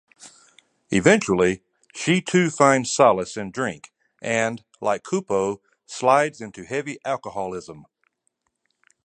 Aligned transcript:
Eventually, 0.89 1.61
she 1.93 2.21
too 2.23 2.49
finds 2.49 2.89
solace 2.89 3.37
in 3.37 3.51
drink 3.51 3.91
and, 4.19 4.63
like 4.79 5.03
Coupeau, 5.03 5.61
slides 5.85 6.41
into 6.41 6.63
heavy 6.65 6.97
alcoholism. 7.05 7.85